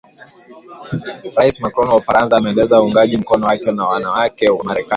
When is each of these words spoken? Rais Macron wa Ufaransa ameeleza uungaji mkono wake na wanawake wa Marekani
Rais 1.35 1.61
Macron 1.61 1.87
wa 1.89 1.95
Ufaransa 1.97 2.35
ameeleza 2.37 2.81
uungaji 2.81 3.17
mkono 3.17 3.47
wake 3.47 3.71
na 3.71 3.85
wanawake 3.85 4.49
wa 4.49 4.63
Marekani 4.65 4.89